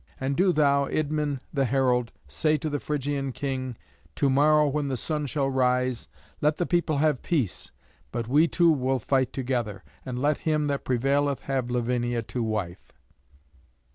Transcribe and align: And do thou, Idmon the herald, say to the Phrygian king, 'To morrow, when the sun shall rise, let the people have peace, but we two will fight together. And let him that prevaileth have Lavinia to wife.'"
And 0.19 0.35
do 0.35 0.51
thou, 0.51 0.87
Idmon 0.87 1.41
the 1.53 1.65
herald, 1.65 2.11
say 2.27 2.57
to 2.57 2.71
the 2.71 2.79
Phrygian 2.79 3.31
king, 3.33 3.77
'To 4.15 4.31
morrow, 4.31 4.67
when 4.67 4.87
the 4.87 4.97
sun 4.97 5.27
shall 5.27 5.47
rise, 5.47 6.07
let 6.41 6.57
the 6.57 6.65
people 6.65 6.97
have 6.97 7.21
peace, 7.21 7.69
but 8.11 8.27
we 8.27 8.47
two 8.47 8.71
will 8.71 8.97
fight 8.97 9.31
together. 9.31 9.83
And 10.03 10.19
let 10.19 10.39
him 10.39 10.65
that 10.69 10.85
prevaileth 10.85 11.41
have 11.41 11.69
Lavinia 11.69 12.23
to 12.23 12.41
wife.'" 12.41 12.93